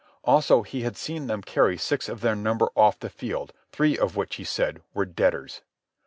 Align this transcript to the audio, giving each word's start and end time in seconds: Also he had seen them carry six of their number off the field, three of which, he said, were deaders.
Also 0.23 0.63
he 0.63 0.81
had 0.81 0.97
seen 0.97 1.27
them 1.27 1.43
carry 1.43 1.77
six 1.77 2.09
of 2.09 2.21
their 2.21 2.35
number 2.35 2.69
off 2.75 2.97
the 2.97 3.07
field, 3.07 3.53
three 3.71 3.95
of 3.99 4.15
which, 4.15 4.37
he 4.37 4.43
said, 4.43 4.81
were 4.95 5.05
deaders. 5.05 5.61